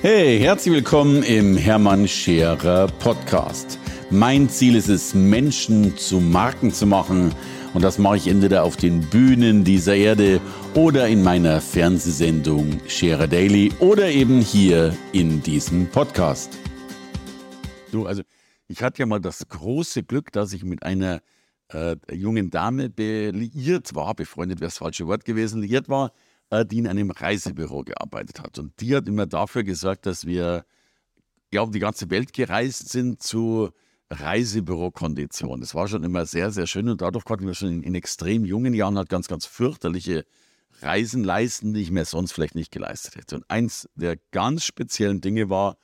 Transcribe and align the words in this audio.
Hey, 0.00 0.38
herzlich 0.38 0.72
willkommen 0.72 1.24
im 1.24 1.56
Hermann 1.56 2.06
Scherer 2.06 2.86
Podcast. 2.86 3.80
Mein 4.10 4.48
Ziel 4.48 4.76
ist 4.76 4.88
es, 4.88 5.12
Menschen 5.12 5.96
zu 5.96 6.20
Marken 6.20 6.72
zu 6.72 6.86
machen. 6.86 7.34
Und 7.74 7.82
das 7.82 7.98
mache 7.98 8.18
ich 8.18 8.28
entweder 8.28 8.62
auf 8.62 8.76
den 8.76 9.00
Bühnen 9.00 9.64
dieser 9.64 9.96
Erde 9.96 10.40
oder 10.74 11.08
in 11.08 11.24
meiner 11.24 11.60
Fernsehsendung 11.60 12.78
Scherer 12.86 13.26
Daily 13.26 13.72
oder 13.80 14.08
eben 14.08 14.40
hier 14.40 14.96
in 15.10 15.42
diesem 15.42 15.88
Podcast. 15.88 16.56
Du, 17.90 18.06
also 18.06 18.22
ich 18.68 18.84
hatte 18.84 19.00
ja 19.00 19.06
mal 19.06 19.20
das 19.20 19.48
große 19.48 20.04
Glück, 20.04 20.30
dass 20.30 20.52
ich 20.52 20.62
mit 20.62 20.84
einer 20.84 21.22
äh, 21.72 21.96
jungen 22.12 22.50
Dame 22.50 22.92
liiert 22.96 23.96
war, 23.96 24.14
befreundet 24.14 24.60
wäre 24.60 24.68
das 24.68 24.78
falsche 24.78 25.08
Wort 25.08 25.24
gewesen, 25.24 25.60
liiert 25.60 25.88
war, 25.88 26.12
die 26.50 26.78
in 26.78 26.86
einem 26.86 27.10
Reisebüro 27.10 27.84
gearbeitet 27.84 28.40
hat. 28.40 28.58
Und 28.58 28.80
die 28.80 28.96
hat 28.96 29.06
immer 29.06 29.26
dafür 29.26 29.64
gesagt, 29.64 30.06
dass 30.06 30.24
wir 30.24 30.64
ja 31.52 31.60
um 31.62 31.72
die 31.72 31.78
ganze 31.78 32.10
Welt 32.10 32.32
gereist 32.32 32.88
sind 32.88 33.22
zu 33.22 33.70
Reisebürokonditionen. 34.10 35.60
Das 35.60 35.74
war 35.74 35.88
schon 35.88 36.02
immer 36.02 36.24
sehr, 36.26 36.50
sehr 36.50 36.66
schön 36.66 36.88
und 36.88 37.02
dadurch 37.02 37.24
konnten 37.24 37.46
wir 37.46 37.54
schon 37.54 37.68
in, 37.68 37.82
in 37.82 37.94
extrem 37.94 38.44
jungen 38.44 38.74
Jahren 38.74 38.96
halt 38.96 39.08
ganz, 39.08 39.28
ganz 39.28 39.46
fürchterliche 39.46 40.24
Reisen 40.80 41.24
leisten, 41.24 41.74
die 41.74 41.82
ich 41.82 41.90
mir 41.90 42.04
sonst 42.04 42.32
vielleicht 42.32 42.54
nicht 42.54 42.70
geleistet 42.70 43.16
hätte. 43.16 43.36
Und 43.36 43.50
eins 43.50 43.88
der 43.94 44.16
ganz 44.30 44.64
speziellen 44.64 45.20
Dinge 45.20 45.50
war 45.50 45.76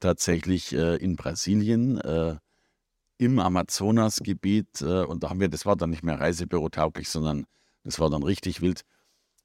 tatsächlich 0.00 0.72
äh, 0.74 0.96
in 0.96 1.16
Brasilien 1.16 1.98
äh, 1.98 2.36
im 3.18 3.38
Amazonasgebiet 3.38 4.80
äh, 4.80 5.04
und 5.04 5.22
da 5.22 5.30
haben 5.30 5.40
wir, 5.40 5.48
das 5.48 5.66
war 5.66 5.76
dann 5.76 5.90
nicht 5.90 6.02
mehr 6.02 6.18
Reisebüro 6.18 6.68
tauglich, 6.70 7.08
sondern 7.08 7.46
das 7.84 8.00
war 8.00 8.10
dann 8.10 8.22
richtig 8.22 8.60
wild. 8.60 8.84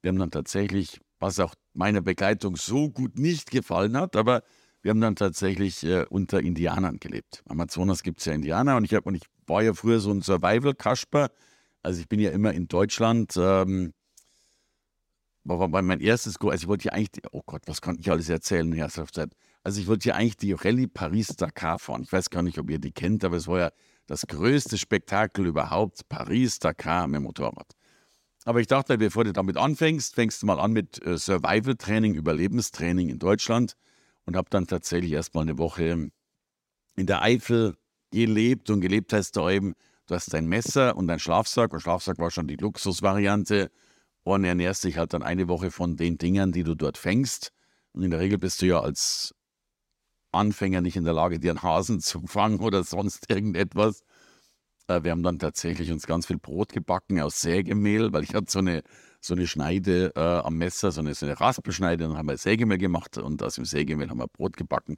Wir 0.02 0.08
haben 0.08 0.18
dann 0.18 0.30
tatsächlich, 0.30 1.00
was 1.18 1.40
auch 1.40 1.54
meiner 1.72 2.00
Begleitung 2.00 2.56
so 2.56 2.90
gut 2.90 3.18
nicht 3.18 3.50
gefallen 3.50 3.96
hat, 3.96 4.16
aber 4.16 4.42
wir 4.82 4.90
haben 4.90 5.00
dann 5.00 5.16
tatsächlich 5.16 5.82
äh, 5.84 6.04
unter 6.08 6.40
Indianern 6.40 6.98
gelebt. 6.98 7.42
Amazonas 7.48 8.02
gibt 8.02 8.20
es 8.20 8.26
ja 8.26 8.34
Indianer 8.34 8.76
und 8.76 8.84
ich, 8.84 8.94
hab, 8.94 9.06
und 9.06 9.16
ich 9.16 9.24
war 9.46 9.62
ja 9.62 9.74
früher 9.74 9.98
so 9.98 10.12
ein 10.12 10.22
Survival-Kasper. 10.22 11.30
Also 11.82 12.00
ich 12.00 12.08
bin 12.08 12.20
ja 12.20 12.30
immer 12.30 12.52
in 12.52 12.68
Deutschland. 12.68 13.34
Ähm, 13.36 13.92
war, 15.48 15.72
war 15.72 15.82
mein 15.82 16.00
erstes, 16.00 16.40
also 16.40 16.52
ich 16.52 16.68
wollte 16.68 16.86
ja 16.86 16.92
eigentlich, 16.92 17.24
oh 17.32 17.42
Gott, 17.46 17.62
was 17.66 17.80
kann 17.80 17.98
ich 17.98 18.10
alles 18.10 18.28
erzählen 18.28 18.72
in 18.72 18.88
Zeit? 18.88 19.32
Also 19.62 19.80
ich 19.80 19.86
wollte 19.86 20.08
ja 20.08 20.14
eigentlich 20.14 20.36
die 20.36 20.52
Rallye 20.52 20.86
Paris-Dakar 20.86 21.78
fahren. 21.78 22.02
Ich 22.02 22.12
weiß 22.12 22.30
gar 22.30 22.42
nicht, 22.42 22.58
ob 22.58 22.70
ihr 22.70 22.78
die 22.78 22.92
kennt, 22.92 23.24
aber 23.24 23.36
es 23.36 23.48
war 23.48 23.58
ja 23.58 23.70
das 24.06 24.26
größte 24.26 24.78
Spektakel 24.78 25.46
überhaupt, 25.46 26.08
Paris-Dakar 26.08 27.08
mit 27.08 27.16
dem 27.16 27.24
Motorrad. 27.24 27.72
Aber 28.46 28.60
ich 28.60 28.68
dachte, 28.68 28.96
bevor 28.96 29.24
du 29.24 29.32
damit 29.32 29.56
anfängst, 29.56 30.14
fängst 30.14 30.40
du 30.40 30.46
mal 30.46 30.60
an 30.60 30.72
mit 30.72 31.04
äh, 31.04 31.18
Survival-Training, 31.18 32.14
Überlebenstraining 32.14 33.08
in 33.08 33.18
Deutschland 33.18 33.76
und 34.24 34.36
habe 34.36 34.48
dann 34.50 34.68
tatsächlich 34.68 35.10
erstmal 35.10 35.42
eine 35.42 35.58
Woche 35.58 36.10
in 36.94 37.06
der 37.06 37.22
Eifel 37.22 37.76
gelebt. 38.12 38.70
Und 38.70 38.82
gelebt 38.82 39.12
heißt 39.12 39.36
da 39.36 39.50
eben, 39.50 39.74
du 40.06 40.14
hast 40.14 40.32
dein 40.32 40.46
Messer 40.46 40.96
und 40.96 41.08
dein 41.08 41.18
Schlafsack. 41.18 41.72
Und 41.72 41.80
Schlafsack 41.80 42.18
war 42.20 42.30
schon 42.30 42.46
die 42.46 42.54
Luxusvariante. 42.54 43.68
Und 44.22 44.44
ernährst 44.44 44.84
dich 44.84 44.96
halt 44.96 45.12
dann 45.12 45.24
eine 45.24 45.48
Woche 45.48 45.72
von 45.72 45.96
den 45.96 46.16
Dingern, 46.16 46.52
die 46.52 46.62
du 46.62 46.76
dort 46.76 46.98
fängst. 46.98 47.52
Und 47.94 48.04
in 48.04 48.12
der 48.12 48.20
Regel 48.20 48.38
bist 48.38 48.62
du 48.62 48.66
ja 48.66 48.78
als 48.78 49.34
Anfänger 50.30 50.82
nicht 50.82 50.96
in 50.96 51.04
der 51.04 51.14
Lage, 51.14 51.40
dir 51.40 51.50
einen 51.50 51.62
Hasen 51.64 51.98
zu 51.98 52.20
fangen 52.28 52.60
oder 52.60 52.84
sonst 52.84 53.28
irgendetwas. 53.28 54.04
Äh, 54.88 55.02
wir 55.04 55.10
haben 55.10 55.22
dann 55.22 55.38
tatsächlich 55.38 55.90
uns 55.90 56.06
ganz 56.06 56.26
viel 56.26 56.38
Brot 56.38 56.72
gebacken 56.72 57.20
aus 57.20 57.40
Sägemehl, 57.40 58.12
weil 58.12 58.24
ich 58.24 58.34
hatte 58.34 58.50
so 58.50 58.60
eine, 58.60 58.82
so 59.20 59.34
eine 59.34 59.46
Schneide 59.46 60.12
äh, 60.14 60.20
am 60.20 60.56
Messer, 60.56 60.92
so 60.92 61.00
eine, 61.00 61.14
so 61.14 61.26
eine 61.26 61.40
Raspelschneide, 61.40 62.04
dann 62.04 62.16
haben 62.16 62.28
wir 62.28 62.36
Sägemehl 62.36 62.78
gemacht 62.78 63.18
und 63.18 63.42
aus 63.42 63.56
dem 63.56 63.64
Sägemehl 63.64 64.08
haben 64.08 64.18
wir 64.18 64.28
Brot 64.28 64.56
gebacken 64.56 64.96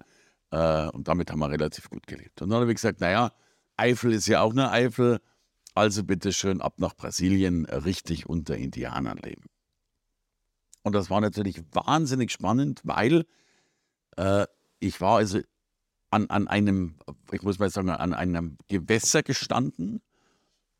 äh, 0.50 0.88
und 0.88 1.08
damit 1.08 1.30
haben 1.30 1.38
wir 1.38 1.50
relativ 1.50 1.90
gut 1.90 2.06
gelebt. 2.06 2.42
Und 2.42 2.50
dann 2.50 2.60
habe 2.60 2.70
ich 2.70 2.76
gesagt, 2.76 3.00
naja, 3.00 3.32
Eifel 3.76 4.12
ist 4.12 4.26
ja 4.26 4.42
auch 4.42 4.52
eine 4.52 4.70
Eifel, 4.70 5.20
also 5.74 6.02
bitte 6.04 6.32
schön 6.32 6.60
ab 6.60 6.74
nach 6.78 6.94
Brasilien 6.94 7.64
richtig 7.66 8.26
unter 8.26 8.56
Indianern 8.56 9.18
leben. 9.18 9.44
Und 10.82 10.94
das 10.94 11.10
war 11.10 11.20
natürlich 11.20 11.62
wahnsinnig 11.72 12.32
spannend, 12.32 12.80
weil 12.84 13.24
äh, 14.16 14.46
ich 14.80 15.00
war 15.00 15.18
also 15.18 15.40
an, 16.10 16.28
an 16.30 16.48
einem, 16.48 16.96
ich 17.32 17.42
muss 17.42 17.58
mal 17.58 17.70
sagen, 17.70 17.90
an 17.90 18.14
einem 18.14 18.58
Gewässer 18.68 19.22
gestanden 19.22 20.00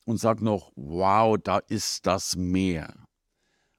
und 0.04 0.19
sage 0.19 0.44
noch, 0.44 0.72
wow, 0.76 1.36
da 1.42 1.59
ist 1.59 2.06
das 2.06 2.36
Meer. 2.36 2.94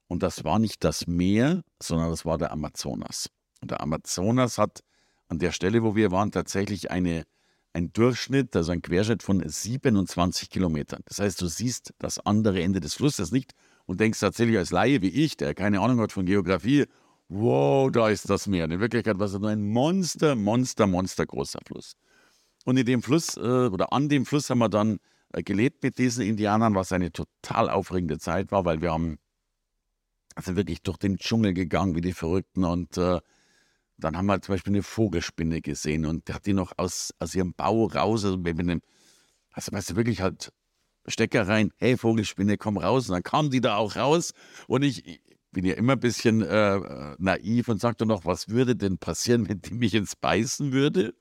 Und 0.06 0.22
das 0.22 0.44
war 0.44 0.58
nicht 0.58 0.84
das 0.84 1.06
Meer, 1.06 1.62
sondern 1.80 2.10
das 2.10 2.24
war 2.24 2.38
der 2.38 2.52
Amazonas. 2.52 3.28
Und 3.60 3.70
der 3.70 3.80
Amazonas 3.80 4.58
hat 4.58 4.80
an 5.28 5.38
der 5.38 5.52
Stelle, 5.52 5.82
wo 5.82 5.94
wir 5.94 6.10
waren, 6.10 6.32
tatsächlich 6.32 6.90
eine, 6.90 7.24
einen 7.72 7.92
Durchschnitt, 7.92 8.54
also 8.56 8.72
einen 8.72 8.82
Querschnitt 8.82 9.22
von 9.22 9.42
27 9.46 10.50
Kilometern. 10.50 11.02
Das 11.06 11.20
heißt, 11.20 11.40
du 11.40 11.46
siehst 11.46 11.94
das 11.98 12.18
andere 12.18 12.62
Ende 12.62 12.80
des 12.80 12.94
Flusses 12.94 13.30
nicht 13.30 13.52
und 13.86 14.00
denkst 14.00 14.20
tatsächlich 14.20 14.58
als 14.58 14.70
Laie 14.70 15.02
wie 15.02 15.10
ich, 15.10 15.36
der 15.36 15.54
keine 15.54 15.80
Ahnung 15.80 16.00
hat 16.00 16.12
von 16.12 16.26
Geografie, 16.26 16.86
wow, 17.28 17.90
da 17.90 18.08
ist 18.08 18.28
das 18.28 18.46
Meer. 18.46 18.64
In 18.64 18.80
Wirklichkeit 18.80 19.18
war 19.18 19.26
es 19.26 19.38
nur 19.38 19.50
ein 19.50 19.62
Monster, 19.62 20.34
Monster, 20.34 20.86
Monster 20.86 21.26
großer 21.26 21.60
Fluss. 21.64 21.94
Und 22.64 22.76
in 22.76 22.86
dem 22.86 23.02
Fluss 23.02 23.36
äh, 23.36 23.40
oder 23.40 23.92
an 23.92 24.08
dem 24.08 24.26
Fluss 24.26 24.50
haben 24.50 24.58
wir 24.58 24.68
dann 24.68 24.98
äh, 25.32 25.42
gelebt 25.42 25.82
mit 25.82 25.98
diesen 25.98 26.24
Indianern, 26.24 26.74
was 26.74 26.92
eine 26.92 27.12
total 27.12 27.70
aufregende 27.70 28.18
Zeit 28.18 28.52
war, 28.52 28.64
weil 28.64 28.80
wir 28.80 28.92
haben 28.92 29.18
also 30.34 30.56
wirklich 30.56 30.82
durch 30.82 30.98
den 30.98 31.16
Dschungel 31.16 31.54
gegangen 31.54 31.94
wie 31.94 32.00
die 32.00 32.12
Verrückten 32.12 32.64
und 32.64 32.96
äh, 32.96 33.20
dann 33.96 34.16
haben 34.16 34.26
wir 34.26 34.40
zum 34.40 34.54
Beispiel 34.54 34.72
eine 34.72 34.82
Vogelspinne 34.82 35.60
gesehen 35.60 36.06
und 36.06 36.28
der 36.28 36.36
hat 36.36 36.46
die 36.46 36.54
noch 36.54 36.72
aus, 36.78 37.12
aus 37.18 37.34
ihrem 37.34 37.52
Bau 37.54 37.86
raus, 37.86 38.24
also 38.24 38.38
mit 38.38 38.58
einem, 38.58 38.80
also 39.52 39.72
weißt 39.72 39.90
du, 39.90 39.96
wirklich 39.96 40.22
halt 40.22 40.52
Stecker 41.06 41.48
rein, 41.48 41.72
hey 41.76 41.96
Vogelspinne, 41.96 42.56
komm 42.56 42.76
raus. 42.76 43.08
Und 43.08 43.14
dann 43.14 43.22
kam 43.22 43.50
die 43.50 43.60
da 43.60 43.76
auch 43.76 43.96
raus 43.96 44.32
und 44.68 44.82
ich, 44.82 45.20
bin 45.52 45.64
ja 45.64 45.74
immer 45.74 45.94
ein 45.94 46.00
bisschen 46.00 46.42
äh, 46.42 47.16
naiv 47.18 47.68
und 47.68 47.80
sagte 47.80 48.06
noch, 48.06 48.24
was 48.24 48.48
würde 48.48 48.76
denn 48.76 48.98
passieren, 48.98 49.48
wenn 49.48 49.60
die 49.60 49.74
mich 49.74 49.94
ins 49.94 50.16
Beißen 50.16 50.72
würde? 50.72 51.14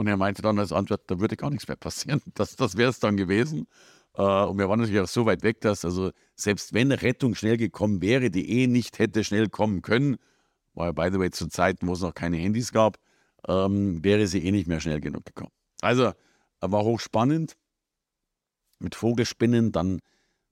Und 0.00 0.06
er 0.06 0.16
meinte 0.16 0.40
dann 0.40 0.58
als 0.58 0.72
Antwort, 0.72 1.02
da 1.08 1.20
würde 1.20 1.36
gar 1.36 1.50
nichts 1.50 1.68
mehr 1.68 1.76
passieren. 1.76 2.22
Das, 2.34 2.56
das 2.56 2.78
wäre 2.78 2.88
es 2.88 3.00
dann 3.00 3.18
gewesen. 3.18 3.66
Äh, 4.14 4.22
und 4.22 4.56
wir 4.56 4.66
waren 4.66 4.80
natürlich 4.80 5.02
auch 5.02 5.06
so 5.06 5.26
weit 5.26 5.42
weg, 5.42 5.60
dass 5.60 5.84
also 5.84 6.10
selbst 6.36 6.72
wenn 6.72 6.90
Rettung 6.90 7.34
schnell 7.34 7.58
gekommen 7.58 8.00
wäre, 8.00 8.30
die 8.30 8.62
eh 8.62 8.66
nicht 8.66 8.98
hätte 8.98 9.24
schnell 9.24 9.50
kommen 9.50 9.82
können, 9.82 10.16
war 10.72 10.86
ja 10.86 10.92
by 10.92 11.10
the 11.12 11.18
way 11.18 11.30
zu 11.30 11.48
Zeiten, 11.48 11.86
wo 11.86 11.92
es 11.92 12.00
noch 12.00 12.14
keine 12.14 12.38
Handys 12.38 12.72
gab, 12.72 12.96
ähm, 13.46 14.02
wäre 14.02 14.26
sie 14.26 14.42
eh 14.42 14.52
nicht 14.52 14.68
mehr 14.68 14.80
schnell 14.80 15.02
genug 15.02 15.26
gekommen. 15.26 15.52
Also 15.82 16.14
war 16.62 16.82
hochspannend 16.82 17.58
mit 18.78 18.94
Vogelspinnen, 18.94 19.70
dann 19.70 20.00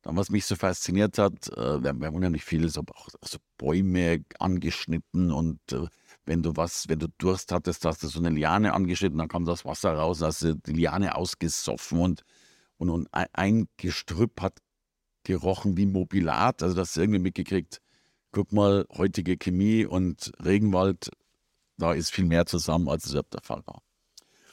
dann, 0.03 0.17
was 0.17 0.31
mich 0.31 0.45
so 0.45 0.57
fasziniert 0.57 1.19
hat, 1.19 1.49
äh, 1.57 1.83
wir, 1.83 1.95
wir 1.95 2.07
haben 2.07 2.23
ja 2.23 2.31
nicht 2.31 2.45
viel, 2.45 2.69
so, 2.69 2.83
so 3.23 3.39
Bäume 3.57 4.25
angeschnitten 4.39 5.33
und 5.33 5.61
äh, 5.73 5.87
wenn 6.29 6.43
du 6.43 6.57
was, 6.57 6.89
wenn 6.89 6.99
du 6.99 7.09
Durst 7.17 7.53
hattest, 7.53 7.87
hast 7.87 8.03
du 8.03 8.09
so 8.09 8.19
eine 8.19 8.29
Liane 8.29 8.75
angeschnitten, 8.75 9.19
dann 9.19 9.29
kam 9.29 9.47
das 9.47 9.65
Wasser 9.65 9.95
raus, 9.95 10.21
hast 10.21 10.43
du 10.43 10.55
die 10.55 10.73
Liane 10.73 11.17
ausgesoffen 11.17 12.01
und, 12.01 12.23
und, 12.77 12.91
und 12.91 13.09
ein 13.13 13.67
Gestrüpp 13.79 14.43
hat 14.43 14.59
gerochen 15.25 15.79
wie 15.79 15.87
Mobilat, 15.87 16.63
also 16.63 16.75
das 16.75 16.97
irgendwie 16.99 17.19
mitgekriegt. 17.19 17.81
Guck 18.31 18.53
mal, 18.53 18.87
heutige 18.95 19.39
Chemie 19.39 19.87
und 19.87 20.33
Regenwald, 20.45 21.11
da 21.79 21.95
ist 21.95 22.11
viel 22.11 22.27
mehr 22.27 22.45
zusammen, 22.45 22.89
als 22.89 23.07
es 23.07 23.13
der 23.13 23.41
Fall 23.43 23.63
war. 23.65 23.83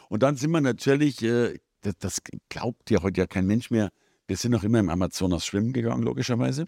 Und 0.08 0.24
dann 0.24 0.38
sind 0.38 0.52
wir 0.52 0.62
natürlich, 0.62 1.22
äh, 1.24 1.60
das, 1.82 1.98
das 2.00 2.22
glaubt 2.48 2.90
ja 2.90 3.04
heute 3.04 3.20
ja 3.20 3.28
kein 3.28 3.48
Mensch 3.48 3.70
mehr, 3.70 3.92
wir 4.28 4.38
sind 4.38 4.52
noch 4.52 4.64
immer 4.64 4.80
im 4.80 4.90
Amazonas 4.90 5.46
schwimmen 5.46 5.74
gegangen, 5.74 6.04
logischerweise. 6.04 6.68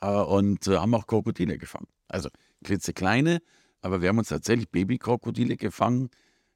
Äh, 0.00 0.10
und 0.10 0.66
äh, 0.66 0.78
haben 0.78 0.94
auch 0.94 1.06
Krokodile 1.06 1.58
gefangen. 1.58 1.86
Also 2.08 2.28
klitzekleine, 2.64 3.40
aber 3.80 4.02
wir 4.02 4.08
haben 4.08 4.18
uns 4.18 4.28
tatsächlich 4.28 4.68
Babykrokodile 4.70 5.56
gefangen. 5.56 6.10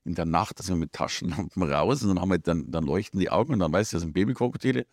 In 0.04 0.14
der 0.14 0.24
Nacht, 0.24 0.58
da 0.58 0.64
sind 0.64 0.76
wir 0.76 0.80
mit 0.80 0.92
Taschenlampen 0.92 1.62
raus 1.62 2.02
und 2.02 2.08
dann 2.08 2.20
haben 2.20 2.30
wir 2.30 2.38
dann, 2.38 2.70
dann 2.70 2.84
leuchten 2.84 3.20
die 3.20 3.30
Augen 3.30 3.52
und 3.52 3.60
dann 3.60 3.72
weißt 3.72 3.92
du, 3.92 3.96
das 3.96 4.02
sind 4.02 4.12
Babykrokodile. 4.12 4.86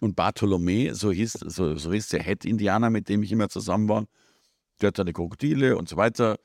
Und 0.00 0.18
Bartolomé, 0.18 0.94
so 0.94 1.12
hieß, 1.12 1.32
so, 1.32 1.76
so 1.76 1.92
hieß 1.92 2.08
der 2.08 2.22
Head-Indianer, 2.22 2.90
mit 2.90 3.08
dem 3.08 3.22
ich 3.22 3.32
immer 3.32 3.48
zusammen 3.48 3.88
war, 3.88 4.06
der 4.80 4.88
hat 4.88 4.96
seine 4.96 5.12
Krokodile 5.12 5.76
und 5.76 5.88
so 5.88 5.96
weiter. 5.96 6.38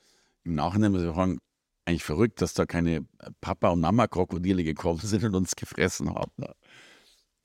Im 0.44 0.56
Nachhinein 0.56 0.91
muss 0.91 1.01
ich 1.01 1.13
sagen, 1.13 1.39
eigentlich 1.86 2.03
verrückt, 2.03 2.41
dass 2.41 2.53
da 2.53 2.65
keine 2.65 3.06
Papa- 3.41 3.69
und 3.69 3.81
Mama-Krokodile 3.81 4.63
gekommen 4.63 5.00
sind 5.03 5.24
und 5.24 5.36
uns 5.36 5.56
gefressen 5.56 6.13
haben. 6.13 6.45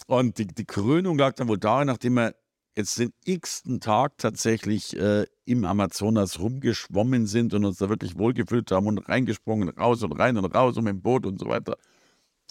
Und 0.06 0.38
die, 0.38 0.46
die 0.46 0.66
Krönung 0.66 1.18
lag 1.18 1.34
dann 1.34 1.48
wohl 1.48 1.58
darin, 1.58 1.86
nachdem 1.86 2.14
wir 2.14 2.34
jetzt 2.76 2.98
den 2.98 3.12
x-ten 3.24 3.80
Tag 3.80 4.18
tatsächlich 4.18 4.96
äh, 4.96 5.26
im 5.44 5.64
Amazonas 5.64 6.40
rumgeschwommen 6.40 7.26
sind 7.26 7.54
und 7.54 7.64
uns 7.64 7.78
da 7.78 7.88
wirklich 7.88 8.18
wohlgefühlt 8.18 8.70
haben 8.70 8.86
und 8.86 9.08
reingesprungen, 9.08 9.68
raus 9.68 10.02
und 10.02 10.12
rein 10.12 10.36
und 10.36 10.46
raus 10.46 10.76
und 10.76 10.84
mit 10.84 10.94
dem 10.94 11.02
Boot 11.02 11.26
und 11.26 11.38
so 11.38 11.46
weiter. 11.46 11.76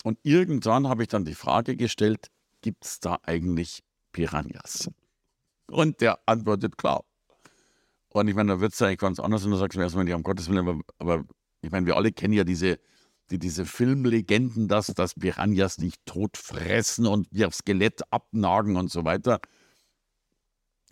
Und 0.03 0.19
irgendwann 0.23 0.87
habe 0.87 1.03
ich 1.03 1.09
dann 1.09 1.25
die 1.25 1.35
Frage 1.35 1.75
gestellt, 1.75 2.27
gibt 2.61 2.85
es 2.85 2.99
da 2.99 3.19
eigentlich 3.23 3.83
Piranhas? 4.11 4.89
Und 5.69 6.01
der 6.01 6.19
antwortet 6.25 6.77
klar. 6.77 7.03
Und 8.09 8.27
ich 8.27 8.35
meine, 8.35 8.53
da 8.53 8.59
wird 8.59 8.73
es 8.73 8.79
ja 8.79 8.87
eigentlich 8.87 8.99
ganz 8.99 9.19
anders 9.19 9.43
und 9.43 9.51
da 9.51 9.57
sagst 9.57 9.75
du 9.75 9.79
mir 9.79 9.85
erstmal, 9.85 10.07
ja, 10.07 10.15
um 10.15 10.23
Gottes 10.23 10.49
Willen, 10.49 10.67
aber, 10.67 10.79
aber 10.99 11.25
Ich 11.61 11.71
meine, 11.71 11.85
wir 11.85 11.95
alle 11.95 12.11
kennen 12.11 12.33
ja 12.33 12.43
diese, 12.43 12.79
die, 13.31 13.39
diese 13.39 13.65
Filmlegenden, 13.65 14.67
dass, 14.67 14.87
dass 14.87 15.15
Piranhas 15.15 15.79
nicht 15.79 16.05
tot 16.05 16.37
fressen 16.37 17.07
und 17.07 17.27
ihr 17.31 17.49
Skelett 17.51 18.01
abnagen 18.11 18.75
und 18.75 18.91
so 18.91 19.03
weiter. 19.03 19.39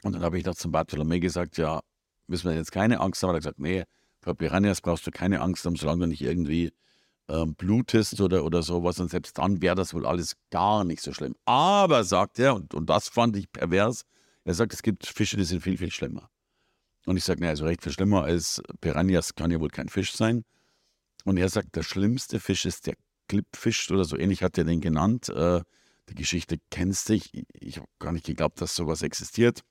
Und 0.04 0.14
dann 0.14 0.24
habe 0.24 0.38
ich 0.38 0.46
noch 0.46 0.56
zum 0.56 0.72
Bartolomé 0.74 1.20
gesagt, 1.20 1.58
ja, 1.58 1.82
müssen 2.28 2.50
wir 2.50 2.56
jetzt 2.56 2.72
keine 2.72 3.00
Angst 3.00 3.22
haben. 3.22 3.32
Er 3.32 3.34
hat 3.36 3.42
gesagt, 3.42 3.60
nee, 3.60 3.84
vor 4.20 4.36
Piranhas 4.36 4.82
brauchst 4.82 5.06
du 5.06 5.12
keine 5.12 5.42
Angst 5.42 5.66
haben, 5.66 5.76
solange 5.76 6.02
du 6.02 6.08
nicht 6.08 6.22
irgendwie 6.22 6.72
ähm, 7.28 7.56
blutest 7.56 8.20
oder, 8.22 8.44
oder 8.44 8.64
sowas. 8.64 9.00
Und 9.00 9.12
selbst 9.12 9.38
dann 9.38 9.62
wäre 9.62 9.76
das 9.76 9.94
wohl 9.94 10.06
alles 10.06 10.36
gar 10.50 10.84
nicht 10.84 11.02
so 11.02 11.14
schlimm. 11.14 11.36
Aber, 11.46 12.04
sagt 12.04 12.40
er, 12.40 12.56
und, 12.56 12.74
und 12.74 12.90
das 12.90 13.10
fand 13.10 13.36
ich 13.36 13.52
pervers, 13.52 14.06
er 14.44 14.54
sagt, 14.56 14.74
es 14.74 14.82
gibt 14.82 15.06
Fische, 15.06 15.38
die 15.38 15.44
sind 15.44 15.62
viel, 15.62 15.78
viel 15.78 15.92
schlimmer. 15.92 16.30
Und 17.06 17.18
ich 17.18 17.24
sage, 17.24 17.40
naja, 17.40 17.52
also 17.52 17.66
recht 17.66 17.84
viel 17.84 17.92
schlimmer 17.92 18.24
als 18.24 18.62
Piranhas 18.80 19.36
kann 19.36 19.52
ja 19.52 19.60
wohl 19.60 19.70
kein 19.70 19.90
Fisch 19.90 20.14
sein. 20.14 20.44
Und 21.26 21.38
er 21.38 21.50
sagt, 21.50 21.76
der 21.76 21.84
schlimmste 21.84 22.40
Fisch 22.40 22.66
ist 22.66 22.88
der 22.88 22.96
Klippfisch 23.28 23.90
oder 23.92 24.04
so 24.04 24.18
ähnlich 24.18 24.44
hat 24.44 24.58
er 24.58 24.64
den 24.64 24.82
genannt. 24.82 25.30
Äh, 25.30 25.62
die 26.10 26.16
Geschichte 26.16 26.58
kennst 26.70 27.10
du. 27.10 27.14
Ich, 27.14 27.32
ich 27.54 27.78
habe 27.78 27.88
gar 28.00 28.12
nicht 28.12 28.26
geglaubt, 28.26 28.60
dass 28.62 28.76
sowas 28.76 29.04
existiert. 29.04 29.62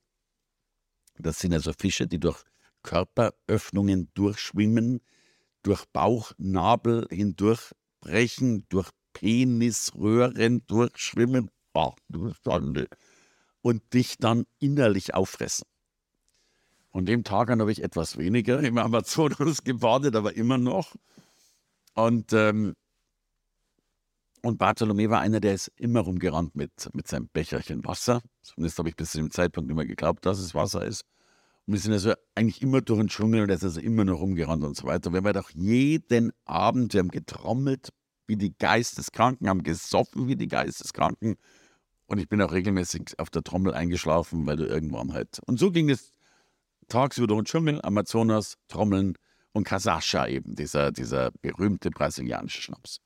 Das 1.20 1.38
sind 1.38 1.52
also 1.52 1.72
Fische, 1.72 2.06
die 2.06 2.18
durch 2.18 2.42
Körperöffnungen 2.82 4.10
durchschwimmen, 4.14 5.00
durch 5.62 5.84
Bauchnabel 5.92 7.06
hindurchbrechen, 7.10 8.66
durch 8.68 8.90
Penisröhren 9.12 10.66
durchschwimmen. 10.66 11.50
Ach, 11.74 11.94
du 12.08 12.32
Schande. 12.44 12.88
Und 13.62 13.92
dich 13.92 14.16
dann 14.18 14.46
innerlich 14.58 15.14
auffressen. 15.14 15.66
Und 16.92 17.06
dem 17.06 17.24
Tag 17.24 17.50
an 17.50 17.60
habe 17.60 17.70
ich 17.70 17.82
etwas 17.82 18.16
weniger 18.16 18.60
im 18.60 18.78
Amazonas 18.78 19.62
gebadet, 19.64 20.16
aber 20.16 20.34
immer 20.34 20.58
noch. 20.58 20.96
Und, 21.94 22.32
ähm, 22.32 22.74
und 24.42 24.60
Bartolomé 24.60 25.10
war 25.10 25.20
einer, 25.20 25.40
der 25.40 25.54
ist 25.54 25.68
immer 25.76 26.00
rumgerannt 26.00 26.54
mit, 26.56 26.88
mit 26.92 27.08
seinem 27.08 27.28
Becherchen 27.32 27.84
Wasser. 27.84 28.20
Zumindest 28.42 28.78
habe 28.78 28.88
ich 28.88 28.96
bis 28.96 29.12
zu 29.12 29.18
dem 29.18 29.30
Zeitpunkt 29.30 29.70
immer 29.70 29.84
geglaubt, 29.84 30.24
dass 30.26 30.38
es 30.38 30.54
Wasser 30.54 30.84
ist. 30.84 31.02
Und 31.66 31.74
wir 31.74 31.80
sind 31.80 31.92
also 31.92 32.14
eigentlich 32.34 32.62
immer 32.62 32.80
durch 32.80 32.98
den 32.98 33.08
Dschungel 33.08 33.42
und 33.42 33.50
er 33.50 33.56
ist 33.56 33.64
also 33.64 33.80
immer 33.80 34.04
noch 34.04 34.20
rumgerannt 34.20 34.64
und 34.64 34.76
so 34.76 34.86
weiter. 34.86 35.12
Wir 35.12 35.18
haben 35.18 35.26
halt 35.26 35.38
auch 35.38 35.50
jeden 35.50 36.32
Abend, 36.44 36.94
wir 36.94 37.00
haben 37.00 37.10
getrommelt 37.10 37.90
wie 38.26 38.36
die 38.36 38.54
Geisteskranken, 38.56 39.48
haben 39.48 39.62
gesoffen 39.62 40.28
wie 40.28 40.36
die 40.36 40.48
Geisteskranken. 40.48 41.36
Und 42.06 42.18
ich 42.18 42.28
bin 42.28 42.40
auch 42.42 42.52
regelmäßig 42.52 43.18
auf 43.18 43.30
der 43.30 43.42
Trommel 43.42 43.74
eingeschlafen, 43.74 44.46
weil 44.46 44.56
du 44.56 44.66
irgendwann 44.66 45.12
halt. 45.12 45.40
Und 45.46 45.58
so 45.58 45.70
ging 45.70 45.90
es 45.90 46.12
tagsüber 46.88 47.28
durch 47.28 47.40
den 47.40 47.44
Dschungel, 47.44 47.80
Amazonas, 47.82 48.56
Trommeln 48.68 49.14
und 49.52 49.64
Kasascha 49.64 50.26
eben, 50.26 50.54
dieser, 50.54 50.92
dieser 50.92 51.30
berühmte 51.42 51.90
brasilianische 51.90 52.62
Schnaps. 52.62 53.00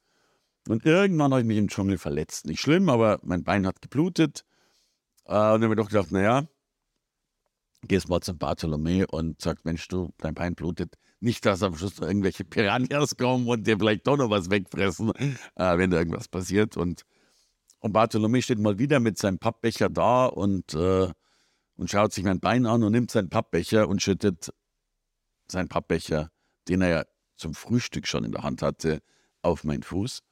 Und 0.69 0.87
irgendwann 0.87 1.33
habe 1.33 1.43
ich 1.43 1.47
mich 1.47 1.59
im 1.59 1.69
Dschungel 1.69 1.99
verletzt. 1.99 2.47
Nicht 2.47 2.61
schlimm, 2.61 2.89
aber 2.89 3.21
mein 3.23 3.45
Bein 3.45 3.67
hat 3.67 3.83
geblutet. 3.83 4.45
Äh, 5.27 5.33
und 5.33 5.61
dann 5.61 5.65
habe 5.65 5.75
ich 5.75 5.81
doch 5.81 5.89
gedacht, 5.89 6.11
naja, 6.11 6.49
gehst 7.87 8.09
mal 8.09 8.21
zum 8.21 8.39
Bartholomä 8.39 9.05
und 9.05 9.41
sagst, 9.41 9.65
Mensch, 9.65 9.87
du, 9.89 10.13
dein 10.19 10.35
Bein 10.35 10.55
blutet. 10.55 10.95
Nicht, 11.21 11.45
dass 11.47 11.63
am 11.63 11.77
Schluss 11.77 11.99
irgendwelche 11.99 12.45
Piranhas 12.45 13.17
kommen 13.17 13.47
und 13.49 13.67
dir 13.67 13.79
vielleicht 13.79 14.07
doch 14.07 14.17
noch 14.17 14.31
was 14.31 14.51
wegfressen, 14.51 15.13
äh, 15.15 15.79
wenn 15.79 15.91
da 15.91 15.99
irgendwas 15.99 16.29
passiert. 16.29 16.77
Und, 16.77 17.03
und 17.81 17.93
Bartholomä 17.93 18.43
steht 18.43 18.59
mal 18.59 18.79
wieder 18.79 19.01
mit 19.01 19.19
seinem 19.19 19.39
Pappbecher 19.39 19.91
da 19.91 20.27
und, 20.27 20.75
äh, 20.75 21.09
und 21.77 21.91
schaut 21.91 22.13
sich 22.13 22.25
mein 22.25 22.41
Bein 22.41 22.67
an 22.67 22.83
und 22.83 22.93
nimmt 22.93 23.11
seinen 23.11 23.29
Pappbecher 23.29 23.89
und 23.89 24.03
schüttet 24.03 24.51
seinen 25.47 25.69
Pappbecher, 25.69 26.31
den 26.69 26.81
er 26.81 26.89
ja 26.89 27.05
zum 27.37 27.55
Frühstück 27.55 28.07
schon 28.07 28.25
in 28.25 28.33
der 28.33 28.43
Hand 28.43 28.63
hatte, 28.63 29.03
auf 29.43 29.65
meinen 29.65 29.83
Fuß. 29.83 30.23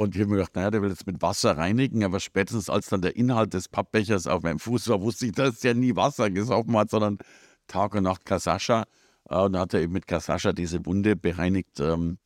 Und 0.00 0.14
ich 0.14 0.22
habe 0.22 0.30
mir 0.30 0.36
gedacht, 0.38 0.56
naja, 0.56 0.70
der 0.70 0.80
will 0.80 0.88
jetzt 0.88 1.06
mit 1.06 1.20
Wasser 1.20 1.58
reinigen, 1.58 2.04
aber 2.04 2.20
spätestens 2.20 2.70
als 2.70 2.88
dann 2.88 3.02
der 3.02 3.16
Inhalt 3.16 3.52
des 3.52 3.68
Pappbechers 3.68 4.26
auf 4.26 4.42
meinem 4.42 4.58
Fuß 4.58 4.88
war, 4.88 5.02
wusste 5.02 5.26
ich, 5.26 5.32
dass 5.32 5.62
er 5.62 5.74
nie 5.74 5.94
Wasser 5.94 6.30
gesoffen 6.30 6.74
hat, 6.78 6.88
sondern 6.88 7.18
Tag 7.66 7.94
und 7.94 8.04
Nacht 8.04 8.24
Kasascha. 8.24 8.86
Äh, 9.28 9.36
und 9.36 9.52
dann 9.52 9.60
hat 9.60 9.74
er 9.74 9.82
eben 9.82 9.92
mit 9.92 10.06
Kasascha 10.06 10.54
diese 10.54 10.86
Wunde 10.86 11.16
bereinigt. 11.16 11.80
Ähm. 11.80 12.16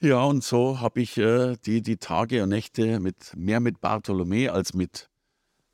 Ja, 0.00 0.24
und 0.24 0.42
so 0.42 0.80
habe 0.80 1.02
ich 1.02 1.18
äh, 1.18 1.56
die, 1.66 1.82
die 1.82 1.98
Tage 1.98 2.42
und 2.44 2.48
Nächte 2.48 2.98
mit, 2.98 3.34
mehr 3.36 3.60
mit 3.60 3.82
Bartholomä 3.82 4.48
als 4.48 4.72
mit, 4.72 5.10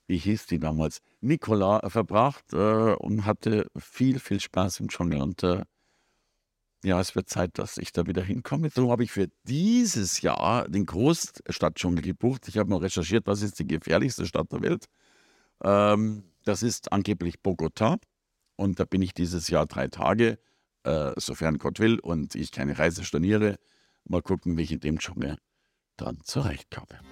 wie 0.08 0.18
hieß 0.18 0.46
die 0.46 0.58
damals, 0.58 1.02
Nicola 1.20 1.88
verbracht 1.88 2.52
äh, 2.52 2.94
und 2.94 3.26
hatte 3.26 3.70
viel, 3.78 4.18
viel 4.18 4.40
Spaß 4.40 4.80
im 4.80 4.88
Dschungel. 4.88 5.22
Und 5.22 5.44
ja, 6.84 7.00
es 7.00 7.14
wird 7.14 7.28
Zeit, 7.28 7.58
dass 7.58 7.78
ich 7.78 7.92
da 7.92 8.06
wieder 8.06 8.22
hinkomme. 8.22 8.70
So 8.70 8.90
habe 8.90 9.04
ich 9.04 9.12
für 9.12 9.28
dieses 9.44 10.20
Jahr 10.20 10.68
den 10.68 10.86
Großstadtdschungel 10.86 12.02
gebucht. 12.02 12.48
Ich 12.48 12.58
habe 12.58 12.70
mal 12.70 12.78
recherchiert, 12.78 13.26
was 13.26 13.42
ist 13.42 13.58
die 13.58 13.66
gefährlichste 13.66 14.26
Stadt 14.26 14.50
der 14.52 14.62
Welt. 14.62 14.86
Ähm, 15.62 16.24
das 16.44 16.62
ist 16.62 16.92
angeblich 16.92 17.40
Bogota. 17.40 17.98
Und 18.56 18.80
da 18.80 18.84
bin 18.84 19.02
ich 19.02 19.14
dieses 19.14 19.48
Jahr 19.48 19.66
drei 19.66 19.88
Tage, 19.88 20.38
äh, 20.84 21.12
sofern 21.16 21.58
Gott 21.58 21.78
will 21.78 21.98
und 22.00 22.34
ich 22.34 22.50
keine 22.52 22.78
Reise 22.78 23.04
storniere. 23.04 23.56
Mal 24.04 24.22
gucken, 24.22 24.56
wie 24.56 24.62
ich 24.62 24.72
in 24.72 24.80
dem 24.80 24.98
Dschungel 24.98 25.38
dann 25.96 26.18
zurechtkomme. 26.24 27.11